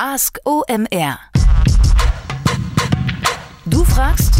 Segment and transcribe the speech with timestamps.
[0.00, 1.18] Ask OMR.
[3.66, 4.32] Du fragst,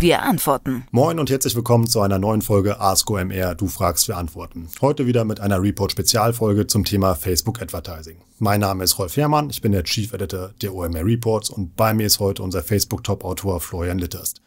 [0.00, 0.86] wir antworten.
[0.92, 3.54] Moin und herzlich willkommen zu einer neuen Folge Ask OMR.
[3.54, 4.70] Du fragst, wir antworten.
[4.80, 8.16] Heute wieder mit einer Report-Spezialfolge zum Thema Facebook Advertising.
[8.38, 11.92] Mein Name ist Rolf Herrmann, ich bin der Chief Editor der OMR Reports und bei
[11.92, 14.40] mir ist heute unser Facebook-Top-Autor Florian Litterst.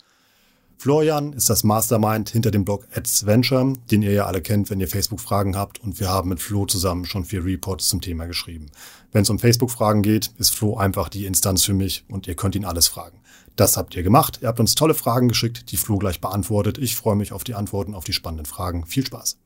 [0.82, 4.88] Florian ist das Mastermind hinter dem Blog AdsVenture, den ihr ja alle kennt, wenn ihr
[4.88, 5.84] Facebook-Fragen habt.
[5.84, 8.68] Und wir haben mit Flo zusammen schon vier Reports zum Thema geschrieben.
[9.11, 12.56] Wenn es um Facebook-Fragen geht, ist Flo einfach die Instanz für mich und ihr könnt
[12.56, 13.20] ihn alles fragen.
[13.57, 14.39] Das habt ihr gemacht.
[14.42, 16.78] Ihr habt uns tolle Fragen geschickt, die Flo gleich beantwortet.
[16.78, 18.86] Ich freue mich auf die Antworten auf die spannenden Fragen.
[18.86, 19.37] Viel Spaß.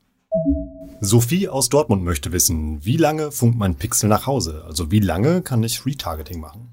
[1.01, 4.63] Sophie aus Dortmund möchte wissen, wie lange funkt mein Pixel nach Hause?
[4.67, 6.69] Also wie lange kann ich Retargeting machen?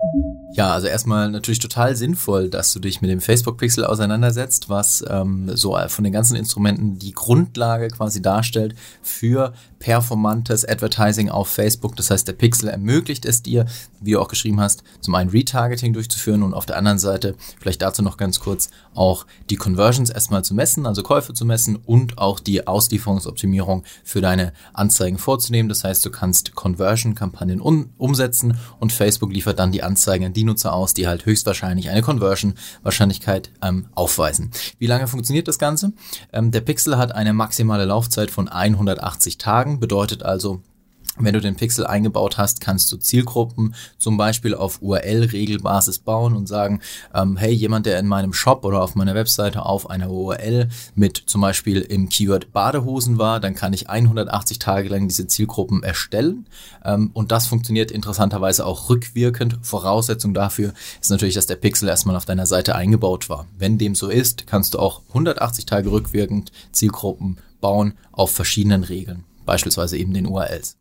[0.52, 5.56] Ja, also erstmal natürlich total sinnvoll, dass du dich mit dem Facebook-Pixel auseinandersetzt, was ähm,
[5.56, 11.95] so von den ganzen Instrumenten die Grundlage quasi darstellt für performantes Advertising auf Facebook.
[11.96, 13.64] Das heißt, der Pixel ermöglicht es dir,
[14.00, 17.80] wie du auch geschrieben hast, zum einen Retargeting durchzuführen und auf der anderen Seite vielleicht
[17.80, 22.18] dazu noch ganz kurz auch die Conversions erstmal zu messen, also Käufe zu messen und
[22.18, 25.68] auch die Auslieferungsoptimierung für deine Anzeigen vorzunehmen.
[25.68, 30.40] Das heißt, du kannst Conversion-Kampagnen um, umsetzen und Facebook liefert dann die Anzeigen an die
[30.45, 34.51] Nutzer aus, die halt höchstwahrscheinlich eine Conversion-Wahrscheinlichkeit ähm, aufweisen.
[34.79, 35.93] Wie lange funktioniert das Ganze?
[36.33, 40.63] Ähm, der Pixel hat eine maximale Laufzeit von 180 Tagen, bedeutet also,
[41.24, 46.46] wenn du den Pixel eingebaut hast, kannst du Zielgruppen zum Beispiel auf URL-Regelbasis bauen und
[46.49, 46.80] sagen,
[47.15, 51.23] ähm, hey, jemand, der in meinem Shop oder auf meiner Webseite auf einer URL mit
[51.27, 56.46] zum Beispiel im Keyword Badehosen war, dann kann ich 180 Tage lang diese Zielgruppen erstellen.
[56.85, 59.59] Ähm, und das funktioniert interessanterweise auch rückwirkend.
[59.62, 63.46] Voraussetzung dafür ist natürlich, dass der Pixel erstmal auf deiner Seite eingebaut war.
[63.59, 69.25] Wenn dem so ist, kannst du auch 180 Tage rückwirkend Zielgruppen bauen auf verschiedenen Regeln,
[69.47, 70.77] beispielsweise eben den URLs.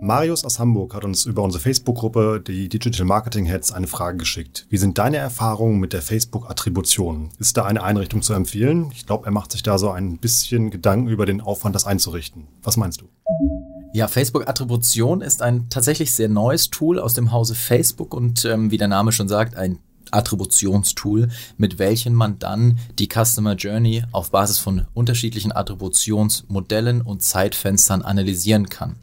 [0.00, 4.66] Marius aus Hamburg hat uns über unsere Facebook-Gruppe, die Digital Marketing Heads, eine Frage geschickt.
[4.70, 7.30] Wie sind deine Erfahrungen mit der Facebook-Attribution?
[7.38, 8.90] Ist da eine Einrichtung zu empfehlen?
[8.92, 12.46] Ich glaube, er macht sich da so ein bisschen Gedanken über den Aufwand, das einzurichten.
[12.62, 13.06] Was meinst du?
[13.92, 18.78] Ja, Facebook-Attribution ist ein tatsächlich sehr neues Tool aus dem Hause Facebook und ähm, wie
[18.78, 19.78] der Name schon sagt, ein
[20.10, 28.02] Attributionstool, mit welchem man dann die Customer Journey auf Basis von unterschiedlichen Attributionsmodellen und Zeitfenstern
[28.02, 28.96] analysieren kann.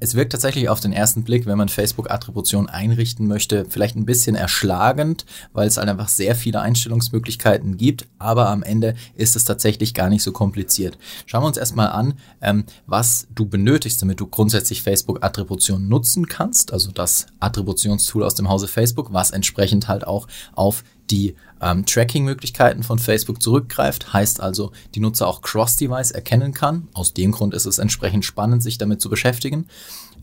[0.00, 4.36] Es wirkt tatsächlich auf den ersten Blick, wenn man Facebook-Attribution einrichten möchte, vielleicht ein bisschen
[4.36, 9.94] erschlagend, weil es halt einfach sehr viele Einstellungsmöglichkeiten gibt, aber am Ende ist es tatsächlich
[9.94, 10.98] gar nicht so kompliziert.
[11.26, 16.72] Schauen wir uns erstmal an, ähm, was du benötigst, damit du grundsätzlich Facebook-Attribution nutzen kannst,
[16.72, 22.82] also das Attributionstool aus dem Hause Facebook, was entsprechend halt auch auf die ähm, Tracking-Möglichkeiten
[22.82, 26.88] von Facebook zurückgreift, heißt also, die Nutzer auch Cross-Device erkennen kann.
[26.94, 29.66] Aus dem Grund ist es entsprechend spannend, sich damit zu beschäftigen.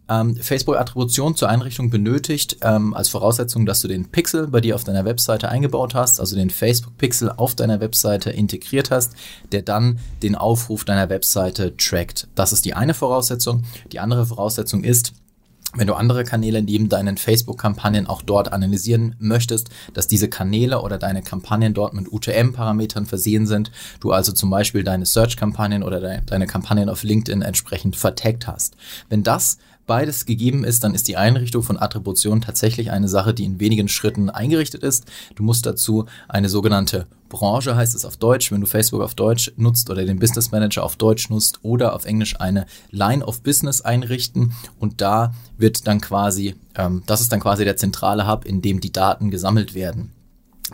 [0.10, 4.86] Ähm, Facebook-Attribution zur Einrichtung benötigt ähm, als Voraussetzung, dass du den Pixel bei dir auf
[4.86, 9.14] deiner Webseite eingebaut hast, also den Facebook-Pixel auf deiner Webseite integriert hast,
[9.52, 12.28] der dann den Aufruf deiner Webseite trackt.
[12.36, 13.64] Das ist die eine Voraussetzung.
[13.92, 15.14] Die andere Voraussetzung ist,
[15.76, 20.98] wenn du andere Kanäle neben deinen Facebook-Kampagnen auch dort analysieren möchtest, dass diese Kanäle oder
[20.98, 26.20] deine Kampagnen dort mit UTM-Parametern versehen sind, du also zum Beispiel deine Search-Kampagnen oder de
[26.26, 28.76] deine Kampagnen auf LinkedIn entsprechend vertaggt hast.
[29.10, 29.58] Wenn das
[29.88, 33.88] beides gegeben ist, dann ist die Einrichtung von Attribution tatsächlich eine Sache, die in wenigen
[33.88, 35.06] Schritten eingerichtet ist.
[35.36, 39.52] Du musst dazu eine sogenannte Branche, heißt es auf Deutsch, wenn du Facebook auf Deutsch
[39.58, 43.82] nutzt oder den Business Manager auf Deutsch nutzt oder auf Englisch eine Line of Business
[43.82, 48.62] einrichten und da wird dann quasi, ähm, das ist dann quasi der zentrale Hub, in
[48.62, 50.14] dem die Daten gesammelt werden.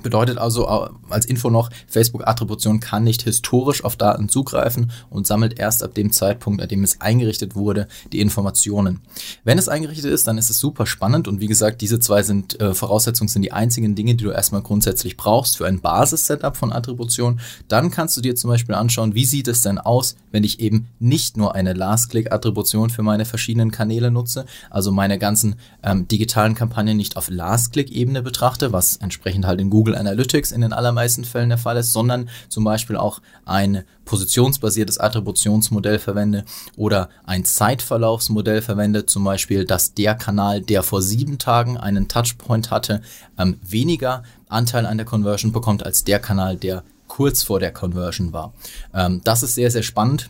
[0.01, 5.83] Bedeutet also als Info noch, Facebook-Attribution kann nicht historisch auf Daten zugreifen und sammelt erst
[5.83, 9.01] ab dem Zeitpunkt, an dem es eingerichtet wurde, die Informationen.
[9.43, 12.59] Wenn es eingerichtet ist, dann ist es super spannend und wie gesagt, diese zwei sind
[12.59, 16.73] äh, Voraussetzungen sind die einzigen Dinge, die du erstmal grundsätzlich brauchst für ein Basis-Setup von
[16.73, 17.39] Attribution.
[17.67, 20.87] Dann kannst du dir zum Beispiel anschauen, wie sieht es denn aus, wenn ich eben
[20.99, 26.97] nicht nur eine Last-Click-Attribution für meine verschiedenen Kanäle nutze, also meine ganzen ähm, digitalen Kampagnen
[26.97, 31.49] nicht auf Last-Click-Ebene betrachte, was entsprechend halt in Google Google Analytics in den allermeisten Fällen
[31.49, 36.45] der Fall ist, sondern zum Beispiel auch ein positionsbasiertes Attributionsmodell verwende
[36.77, 42.71] oder ein Zeitverlaufsmodell verwende, zum Beispiel, dass der Kanal, der vor sieben Tagen einen Touchpoint
[42.71, 43.01] hatte,
[43.37, 48.31] ähm, weniger Anteil an der Conversion bekommt als der Kanal, der kurz vor der Conversion
[48.31, 48.53] war.
[48.93, 50.29] Ähm, das ist sehr, sehr spannend.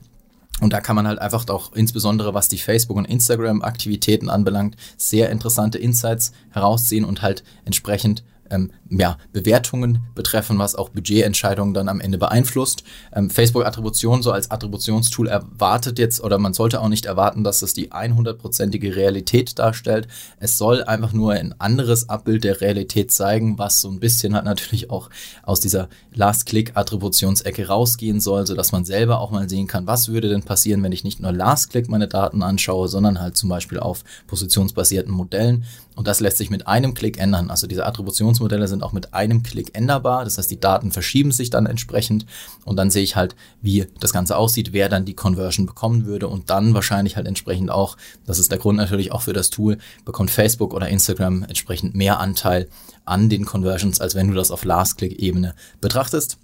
[0.62, 5.30] Und da kann man halt einfach auch insbesondere was die Facebook- und Instagram-Aktivitäten anbelangt, sehr
[5.30, 8.24] interessante Insights herausziehen und halt entsprechend
[8.54, 12.84] ähm, ja, Bewertungen betreffen, was auch Budgetentscheidungen dann am Ende beeinflusst.
[13.14, 17.74] Ähm, Facebook-Attribution so als Attributionstool erwartet jetzt oder man sollte auch nicht erwarten, dass es
[17.74, 20.08] die 100%ige Realität darstellt.
[20.40, 24.46] Es soll einfach nur ein anderes Abbild der Realität zeigen, was so ein bisschen halt
[24.46, 25.10] natürlich auch
[25.42, 30.44] aus dieser Last-Click-Attributionsecke rausgehen soll, sodass man selber auch mal sehen kann, was würde denn
[30.44, 35.12] passieren, wenn ich nicht nur Last-Click meine Daten anschaue, sondern halt zum Beispiel auf positionsbasierten
[35.12, 35.66] Modellen.
[35.96, 37.52] Und das lässt sich mit einem Klick ändern.
[37.52, 37.86] Also diese
[38.44, 40.24] Attributionsmodelle sind auch mit einem Klick änderbar.
[40.24, 42.26] Das heißt, die Daten verschieben sich dann entsprechend.
[42.66, 46.28] Und dann sehe ich halt, wie das Ganze aussieht, wer dann die Conversion bekommen würde.
[46.28, 49.78] Und dann wahrscheinlich halt entsprechend auch, das ist der Grund natürlich auch für das Tool,
[50.06, 52.68] bekommt Facebook oder Instagram entsprechend mehr Anteil
[53.06, 56.38] an den Conversions, als wenn du das auf Last-Click-Ebene betrachtest.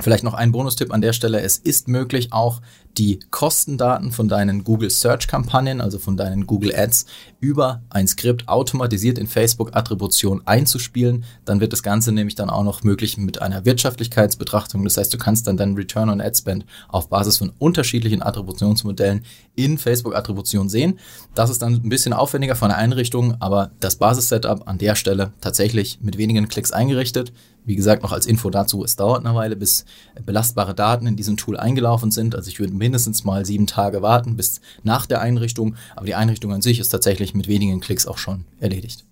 [0.00, 1.40] Vielleicht noch ein Bonustipp an der Stelle.
[1.40, 2.60] Es ist möglich, auch
[2.98, 7.06] die Kostendaten von deinen Google Search Kampagnen, also von deinen Google Ads,
[7.40, 11.24] über ein Skript automatisiert in Facebook Attribution einzuspielen.
[11.44, 14.82] Dann wird das Ganze nämlich dann auch noch möglich mit einer Wirtschaftlichkeitsbetrachtung.
[14.84, 19.24] Das heißt, du kannst dann deinen Return on Ad Spend auf Basis von unterschiedlichen Attributionsmodellen
[19.54, 20.98] in Facebook Attribution sehen.
[21.34, 25.32] Das ist dann ein bisschen aufwendiger von der Einrichtung, aber das Basis-Setup an der Stelle
[25.40, 27.32] tatsächlich mit wenigen Klicks eingerichtet.
[27.68, 29.84] Wie gesagt, noch als Info dazu, es dauert eine Weile, bis
[30.24, 32.34] belastbare Daten in diesem Tool eingelaufen sind.
[32.34, 35.76] Also ich würde mindestens mal sieben Tage warten bis nach der Einrichtung.
[35.94, 39.04] Aber die Einrichtung an sich ist tatsächlich mit wenigen Klicks auch schon erledigt.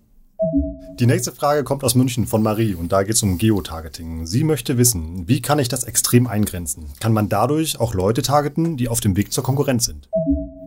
[0.99, 4.25] Die nächste Frage kommt aus München von Marie und da geht es um Geotargeting.
[4.25, 6.87] Sie möchte wissen, wie kann ich das extrem eingrenzen?
[6.99, 10.09] Kann man dadurch auch Leute targeten, die auf dem Weg zur Konkurrenz sind?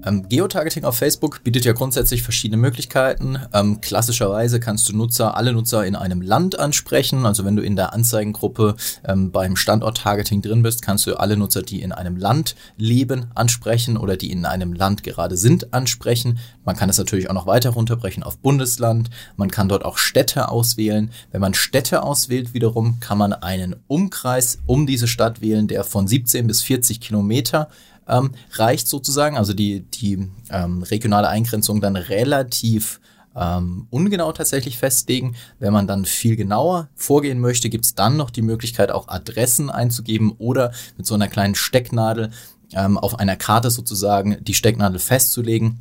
[0.05, 3.39] Ähm, Geotargeting auf Facebook bietet ja grundsätzlich verschiedene Möglichkeiten.
[3.53, 7.27] Ähm, klassischerweise kannst du Nutzer, alle Nutzer in einem Land ansprechen.
[7.27, 8.77] Also wenn du in der Anzeigengruppe
[9.07, 13.99] ähm, beim Standort-Targeting drin bist, kannst du alle Nutzer, die in einem Land leben, ansprechen
[13.99, 16.39] oder die in einem Land gerade sind, ansprechen.
[16.65, 19.11] Man kann es natürlich auch noch weiter runterbrechen auf Bundesland.
[19.37, 21.11] Man kann dort auch Städte auswählen.
[21.31, 26.09] Wenn man Städte auswählt wiederum, kann man einen Umkreis um diese Stadt wählen, der von
[26.09, 27.69] 17 bis 40 Kilometer
[28.11, 29.37] ähm, reicht sozusagen.
[29.37, 33.01] Also die, die ähm, regionale Eingrenzung dann relativ
[33.37, 35.37] ähm, ungenau tatsächlich festlegen.
[35.59, 39.71] Wenn man dann viel genauer vorgehen möchte, gibt es dann noch die Möglichkeit, auch Adressen
[39.71, 42.31] einzugeben oder mit so einer kleinen Stecknadel
[42.73, 45.81] ähm, auf einer Karte sozusagen die Stecknadel festzulegen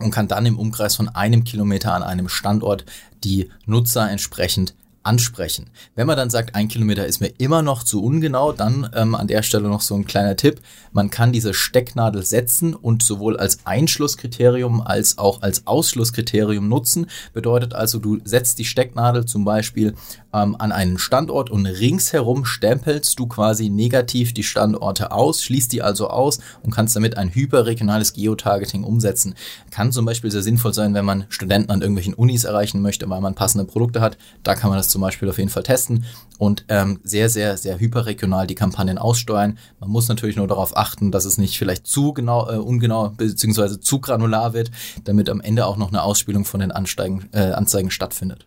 [0.00, 2.84] und kann dann im Umkreis von einem Kilometer an einem Standort
[3.22, 4.74] die Nutzer entsprechend
[5.04, 5.70] ansprechen.
[5.94, 9.28] Wenn man dann sagt, ein Kilometer ist mir immer noch zu ungenau, dann ähm, an
[9.28, 10.60] der Stelle noch so ein kleiner Tipp.
[10.92, 17.06] Man kann diese Stecknadel setzen und sowohl als Einschlusskriterium als auch als Ausschlusskriterium nutzen.
[17.32, 19.94] Bedeutet also, du setzt die Stecknadel zum Beispiel
[20.34, 25.82] ähm, an einen Standort und ringsherum stempelst du quasi negativ die Standorte aus, schließt die
[25.82, 29.34] also aus und kannst damit ein hyperregionales Geotargeting umsetzen.
[29.70, 33.20] Kann zum Beispiel sehr sinnvoll sein, wenn man Studenten an irgendwelchen Unis erreichen möchte, weil
[33.20, 34.18] man passende Produkte hat.
[34.42, 36.04] Da kann man das zum Beispiel auf jeden Fall testen
[36.38, 39.58] und ähm, sehr, sehr, sehr hyperregional die Kampagnen aussteuern.
[39.78, 43.78] Man muss natürlich nur darauf achten, dass es nicht vielleicht zu genau, äh, ungenau bzw.
[43.80, 44.70] zu granular wird,
[45.04, 48.46] damit am Ende auch noch eine Ausspielung von den Ansteigen, äh, Anzeigen stattfindet.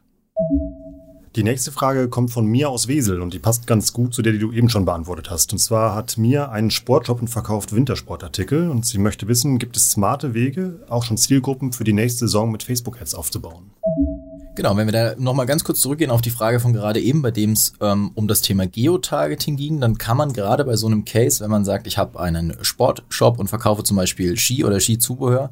[1.38, 4.34] Die nächste Frage kommt von mir aus Wesel und die passt ganz gut zu der,
[4.34, 5.54] die du eben schon beantwortet hast.
[5.54, 9.92] Und zwar hat mir einen Sportshop und verkauft Wintersportartikel und sie möchte wissen, gibt es
[9.92, 13.70] smarte Wege, auch schon Zielgruppen für die nächste Saison mit Facebook-Ads aufzubauen?
[14.56, 17.30] Genau, wenn wir da nochmal ganz kurz zurückgehen auf die Frage von gerade eben, bei
[17.30, 21.06] dem es ähm, um das Thema Geotargeting ging, dann kann man gerade bei so einem
[21.06, 25.52] Case, wenn man sagt, ich habe einen Sportshop und verkaufe zum Beispiel Ski oder Skizubehör,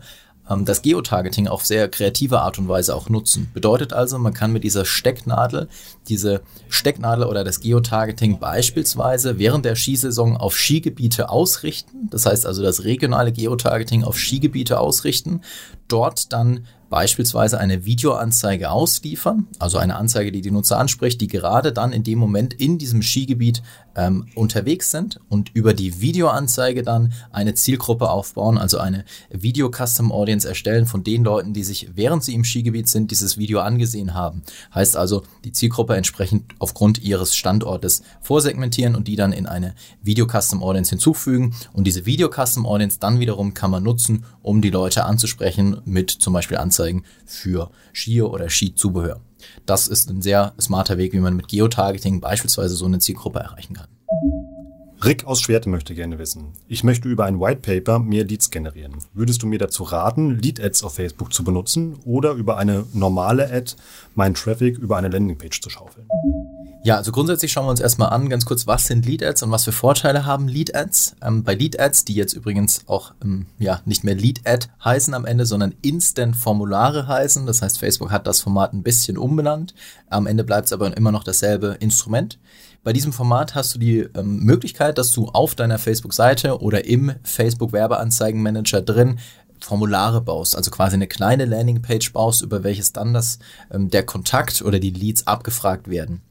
[0.66, 3.50] das Geotargeting auf sehr kreative Art und Weise auch nutzen.
[3.54, 5.68] Bedeutet also, man kann mit dieser Stecknadel,
[6.08, 12.10] diese Stecknadel oder das Geotargeting beispielsweise während der Skisaison auf Skigebiete ausrichten.
[12.12, 15.42] Das heißt also das regionale Geotargeting auf Skigebiete ausrichten.
[15.88, 21.74] Dort dann beispielsweise eine Videoanzeige ausliefern, also eine Anzeige, die die Nutzer anspricht, die gerade
[21.74, 23.62] dann in dem Moment in diesem Skigebiet
[23.96, 30.12] ähm, unterwegs sind und über die Videoanzeige dann eine Zielgruppe aufbauen, also eine Video Custom
[30.12, 34.14] Audience erstellen von den Leuten, die sich während sie im Skigebiet sind, dieses Video angesehen
[34.14, 34.44] haben.
[34.74, 40.28] Heißt also, die Zielgruppe entsprechend aufgrund ihres Standortes vorsegmentieren und die dann in eine Video
[40.28, 44.70] Custom Audience hinzufügen und diese Video Custom Audience dann wiederum kann man nutzen, um die
[44.70, 49.22] Leute anzusprechen mit zum Beispiel anzeigen für Skier oder Skizubehör.
[49.66, 53.74] Das ist ein sehr smarter Weg, wie man mit Geotargeting beispielsweise so eine Zielgruppe erreichen
[53.76, 53.88] kann.
[55.04, 56.54] Rick aus Schwerte möchte gerne wissen.
[56.68, 58.96] Ich möchte über ein White Paper mehr Leads generieren.
[59.14, 63.76] Würdest du mir dazu raten, Lead-Ads auf Facebook zu benutzen oder über eine normale Ad
[64.16, 66.08] meinen Traffic über eine Landingpage zu schaufeln?
[66.86, 69.50] Ja, also grundsätzlich schauen wir uns erstmal an, ganz kurz, was sind Lead Ads und
[69.50, 71.16] was für Vorteile haben Lead Ads.
[71.24, 75.16] Ähm, bei Lead Ads, die jetzt übrigens auch ähm, ja, nicht mehr Lead Ad heißen
[75.16, 77.48] am Ende, sondern Instant Formulare heißen.
[77.48, 79.74] Das heißt, Facebook hat das Format ein bisschen umbenannt.
[80.12, 82.38] Am Ende bleibt es aber immer noch dasselbe Instrument.
[82.84, 87.14] Bei diesem Format hast du die ähm, Möglichkeit, dass du auf deiner Facebook-Seite oder im
[87.24, 89.18] Facebook-Werbeanzeigen-Manager drin
[89.60, 93.40] Formulare baust, also quasi eine kleine Landingpage baust, über welches dann das,
[93.72, 96.22] ähm, der Kontakt oder die Leads abgefragt werden.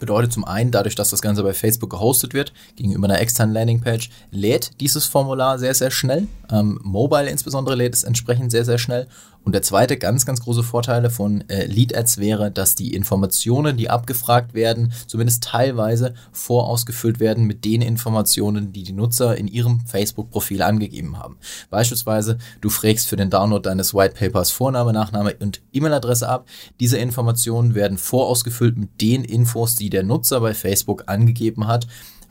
[0.00, 4.10] Bedeutet zum einen, dadurch, dass das Ganze bei Facebook gehostet wird, gegenüber einer externen Landingpage,
[4.30, 6.28] lädt dieses Formular sehr, sehr schnell.
[6.50, 9.08] Ähm, Mobile insbesondere lädt es entsprechend sehr, sehr schnell.
[9.48, 13.78] Und der zweite ganz, ganz große Vorteil von äh, Lead Ads wäre, dass die Informationen,
[13.78, 19.80] die abgefragt werden, zumindest teilweise vorausgefüllt werden mit den Informationen, die die Nutzer in ihrem
[19.86, 21.38] Facebook-Profil angegeben haben.
[21.70, 26.46] Beispielsweise, du fragst für den Download deines White Papers Vorname, Nachname und E-Mail-Adresse ab.
[26.78, 31.86] Diese Informationen werden vorausgefüllt mit den Infos, die der Nutzer bei Facebook angegeben hat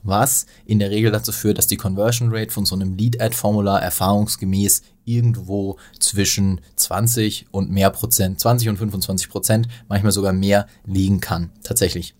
[0.07, 4.81] was in der Regel dazu führt, dass die Conversion Rate von so einem Lead-Ad-Formular erfahrungsgemäß
[5.05, 11.51] irgendwo zwischen 20 und mehr Prozent, 20 und 25 Prozent, manchmal sogar mehr liegen kann,
[11.63, 12.15] tatsächlich.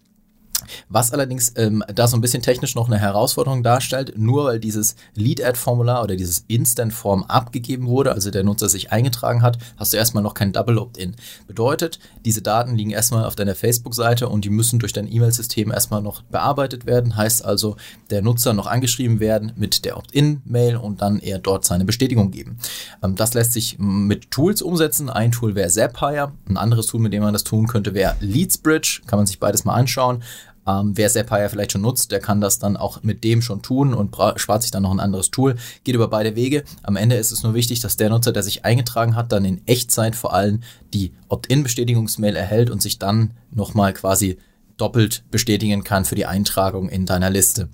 [0.90, 4.96] Was allerdings ähm, da so ein bisschen technisch noch eine Herausforderung darstellt, nur weil dieses
[5.16, 10.24] Lead-Ad-Formular oder dieses Instant-Form abgegeben wurde, also der Nutzer sich eingetragen hat, hast du erstmal
[10.24, 11.16] noch kein Double Opt-in.
[11.48, 16.02] Bedeutet, diese Daten liegen erstmal auf deiner Facebook-Seite und die müssen durch dein E-Mail-System erstmal
[16.02, 17.16] noch bearbeitet werden.
[17.16, 17.76] Heißt also,
[18.10, 22.58] der Nutzer noch angeschrieben werden mit der Opt-in-Mail und dann er dort seine Bestätigung geben.
[23.04, 25.10] Ähm, das lässt sich mit Tools umsetzen.
[25.10, 29.02] Ein Tool wäre Zapier, ein anderes Tool, mit dem man das tun könnte, wäre LeadsBridge.
[29.08, 30.24] Kann man sich beides mal anschauen.
[30.68, 33.94] Ähm, wer Zapier vielleicht schon nutzt, der kann das dann auch mit dem schon tun
[33.94, 35.56] und spart sich dann noch ein anderes Tool.
[35.84, 36.64] Geht über beide Wege.
[36.84, 39.66] Am Ende ist es nur wichtig, dass der Nutzer, der sich eingetragen hat, dann in
[39.66, 40.62] Echtzeit vor allem
[40.94, 44.38] die Opt-in-Bestätigungsmail erhält und sich dann nochmal quasi
[44.76, 47.70] doppelt bestätigen kann für die Eintragung in deiner Liste.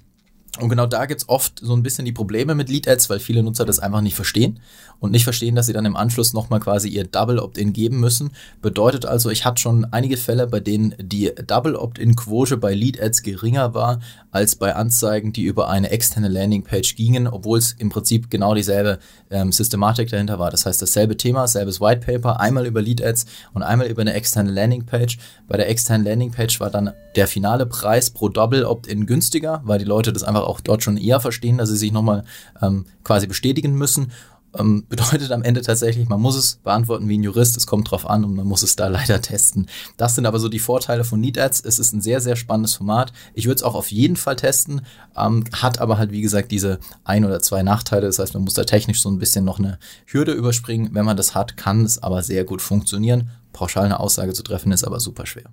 [0.60, 3.66] Und genau da gibt's oft so ein bisschen die Probleme mit Lead-Ads, weil viele Nutzer
[3.66, 4.60] das einfach nicht verstehen
[5.00, 8.32] und nicht verstehen, dass sie dann im Anschluss nochmal quasi ihr Double Opt-in geben müssen.
[8.62, 13.74] Bedeutet also, ich hatte schon einige Fälle, bei denen die Double Opt-in-Quote bei Lead-Ads geringer
[13.74, 18.54] war als bei Anzeigen, die über eine externe Landing-Page gingen, obwohl es im Prinzip genau
[18.54, 19.00] dieselbe
[19.32, 20.52] ähm, Systematik dahinter war.
[20.52, 24.52] Das heißt, dasselbe Thema, selbes White Paper, einmal über Lead-Ads und einmal über eine externe
[24.52, 25.18] Landing-Page.
[25.48, 29.86] Bei der externen Landing-Page war dann der finale Preis pro Double Opt-in günstiger, weil die
[29.86, 32.24] Leute das einfach auch dort schon eher verstehen, dass sie sich nochmal
[32.62, 34.12] ähm, quasi bestätigen müssen.
[34.56, 38.08] Ähm, bedeutet am Ende tatsächlich, man muss es beantworten wie ein Jurist, es kommt drauf
[38.08, 39.68] an und man muss es da leider testen.
[39.98, 41.62] Das sind aber so die Vorteile von Need Ads.
[41.62, 43.14] Es ist ein sehr, sehr spannendes Format.
[43.34, 44.82] Ich würde es auch auf jeden Fall testen,
[45.18, 48.06] ähm, hat aber halt wie gesagt diese ein oder zwei Nachteile.
[48.06, 50.90] Das heißt, man muss da technisch so ein bisschen noch eine Hürde überspringen.
[50.94, 53.32] Wenn man das hat, kann es aber sehr gut funktionieren.
[53.54, 55.50] Pauschal eine Aussage zu treffen ist aber super schwer.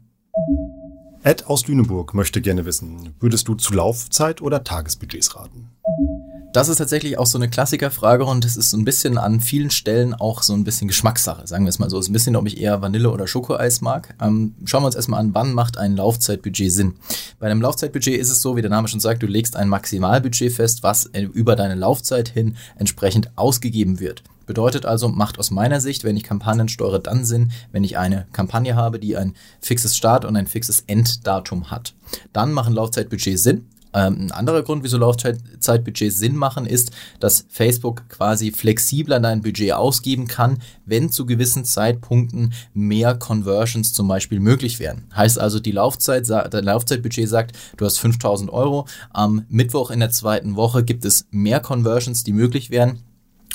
[1.23, 5.69] Ed aus Lüneburg möchte gerne wissen, würdest du zu Laufzeit oder Tagesbudgets raten?
[6.55, 9.71] Das ist tatsächlich auch so eine Klassikerfrage und es ist so ein bisschen an vielen
[9.71, 11.99] Stellen auch so ein bisschen Geschmackssache, sagen wir es mal so.
[11.99, 14.15] Es ist ein bisschen, ob ich eher Vanille oder Schokoeis mag.
[14.19, 16.95] Ähm, schauen wir uns erstmal an, wann macht ein Laufzeitbudget Sinn?
[17.39, 20.53] Bei einem Laufzeitbudget ist es so, wie der Name schon sagt, du legst ein Maximalbudget
[20.55, 24.23] fest, was über deine Laufzeit hin entsprechend ausgegeben wird.
[24.51, 28.27] Bedeutet also, macht aus meiner Sicht, wenn ich Kampagnen steuere, dann Sinn, wenn ich eine
[28.33, 31.95] Kampagne habe, die ein fixes Start- und ein fixes Enddatum hat.
[32.33, 33.67] Dann machen Laufzeitbudgets Sinn.
[33.95, 36.91] Ähm, ein anderer Grund, wieso Laufzeitbudgets Sinn machen, ist,
[37.21, 44.09] dass Facebook quasi flexibler dein Budget ausgeben kann, wenn zu gewissen Zeitpunkten mehr Conversions zum
[44.09, 45.05] Beispiel möglich wären.
[45.15, 48.89] Heißt also, die Laufzeit, der Laufzeitbudget sagt, du hast 5000 Euro.
[49.11, 52.99] Am Mittwoch in der zweiten Woche gibt es mehr Conversions, die möglich wären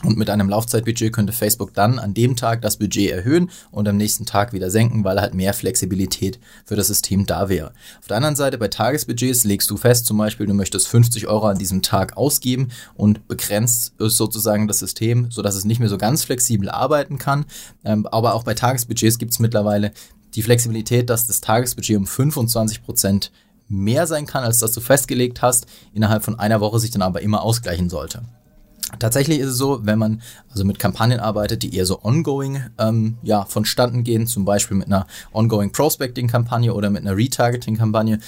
[0.03, 3.95] und mit einem Laufzeitbudget könnte Facebook dann an dem Tag das Budget erhöhen und am
[3.95, 7.71] nächsten Tag wieder senken, weil halt mehr Flexibilität für das System da wäre.
[8.01, 11.47] Auf der anderen Seite bei Tagesbudgets legst du fest, zum Beispiel, du möchtest 50 Euro
[11.47, 16.23] an diesem Tag ausgeben und begrenzt sozusagen das System, sodass es nicht mehr so ganz
[16.23, 17.45] flexibel arbeiten kann.
[17.85, 19.91] Ähm, aber auch bei Tagesbudgets gibt es mittlerweile
[20.35, 23.31] die Flexibilität, dass das Tagesbudget um 25 Prozent
[23.69, 27.21] mehr sein kann, als das du festgelegt hast, innerhalb von einer Woche sich dann aber
[27.21, 28.21] immer ausgleichen sollte.
[28.99, 33.17] Tatsächlich ist es so, wenn man also mit Kampagnen arbeitet, die eher so ongoing ähm,
[33.21, 38.19] ja, vonstatten gehen, zum Beispiel mit einer ongoing Prospecting-Kampagne oder mit einer Retargeting-Kampagne,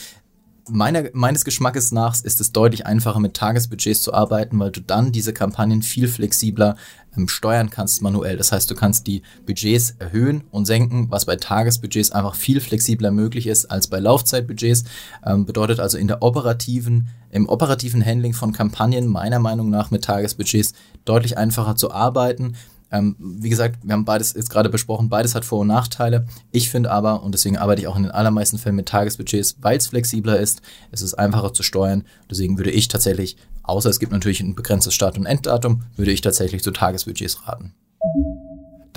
[0.70, 5.12] meiner, meines Geschmackes nach ist es deutlich einfacher, mit Tagesbudgets zu arbeiten, weil du dann
[5.12, 6.76] diese Kampagnen viel flexibler
[7.16, 8.38] ähm, steuern kannst manuell.
[8.38, 13.12] Das heißt, du kannst die Budgets erhöhen und senken, was bei Tagesbudgets einfach viel flexibler
[13.12, 14.84] möglich ist als bei Laufzeitbudgets.
[15.26, 20.04] Ähm, bedeutet also in der operativen, im operativen Handling von Kampagnen meiner Meinung nach mit
[20.04, 20.74] Tagesbudgets
[21.06, 22.56] deutlich einfacher zu arbeiten
[22.92, 26.28] Ähm, wie gesagt, wir haben beides jetzt gerade besprochen, beides hat Vor- und Nachteile.
[26.52, 29.78] Ich finde aber, und deswegen arbeite ich auch in den allermeisten Fällen mit Tagesbudgets, weil
[29.78, 32.06] es flexibler ist, es ist einfacher zu steuern.
[32.30, 36.22] Deswegen würde ich tatsächlich, außer es gibt natürlich ein begrenztes Start- und Enddatum, würde ich
[36.22, 37.74] tatsächlich zu Tagesbudgets raten.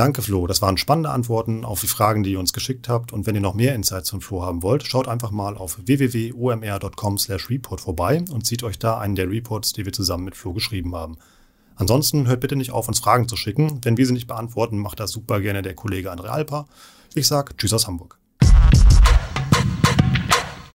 [0.01, 0.47] Danke, Flo.
[0.47, 3.13] Das waren spannende Antworten auf die Fragen, die ihr uns geschickt habt.
[3.13, 7.81] Und wenn ihr noch mehr Insights von Flo haben wollt, schaut einfach mal auf www.omr.com/report
[7.83, 11.19] vorbei und zieht euch da einen der Reports, die wir zusammen mit Flo geschrieben haben.
[11.81, 13.81] Ansonsten hört bitte nicht auf, uns Fragen zu schicken.
[13.83, 16.67] Wenn wir sie nicht beantworten, macht das super gerne der Kollege André Alper.
[17.15, 18.20] Ich sage Tschüss aus Hamburg.